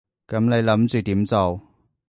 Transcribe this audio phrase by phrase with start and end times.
[0.27, 1.61] 噉你諗住點做？